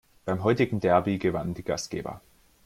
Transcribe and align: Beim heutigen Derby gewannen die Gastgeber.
Beim 0.25 0.43
heutigen 0.43 0.79
Derby 0.79 1.19
gewannen 1.19 1.53
die 1.53 1.61
Gastgeber. 1.61 2.21